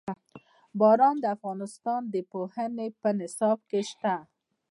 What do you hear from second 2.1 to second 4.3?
د پوهنې په نصاب کې شته.